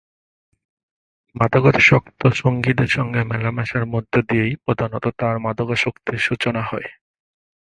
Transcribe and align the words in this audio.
মাদকাসক্ত 1.35 2.21
সঙ্গীদের 2.33 2.87
সঙ্গে 2.87 3.21
মেলামেশার 3.23 3.85
মধ্য 3.85 4.13
দিয়েই 4.29 4.53
প্রধানত 4.55 5.05
তার 5.17 5.35
মাদকাসক্তির 5.39 6.17
সূচনা 6.17 6.61
হয়। 6.61 6.89